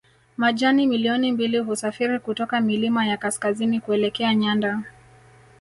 Majani 0.37 0.87
milioni 0.87 1.31
mbili 1.31 1.57
husafiri 1.59 2.19
kutoka 2.19 2.61
milima 2.61 3.05
ya 3.07 3.17
kaskazini 3.17 3.79
kuelekea 3.79 4.35
nyanda 4.35 4.79